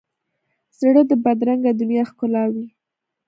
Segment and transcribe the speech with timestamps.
[0.79, 2.67] زړه د بدرنګه دنیا ښکلاوي.